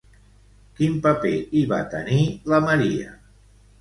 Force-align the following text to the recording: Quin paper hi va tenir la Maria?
Quin 0.79 0.95
paper 1.03 1.33
hi 1.59 1.63
va 1.73 1.81
tenir 1.93 2.19
la 2.55 2.63
Maria? 2.67 3.13